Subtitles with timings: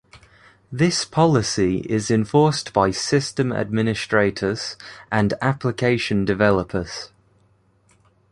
[0.71, 4.75] This policy is enforced by system administrators
[5.11, 7.11] and application developers.